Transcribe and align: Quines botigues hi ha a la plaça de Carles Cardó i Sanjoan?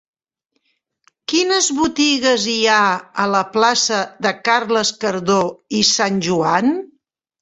Quines 1.33 1.67
botigues 1.81 2.47
hi 2.55 2.57
ha 2.75 2.79
a 3.25 3.27
la 3.35 3.43
plaça 3.57 3.99
de 4.27 4.33
Carles 4.49 4.93
Cardó 5.05 5.41
i 5.83 5.87
Sanjoan? 5.95 6.73